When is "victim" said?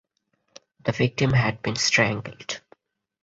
0.93-1.31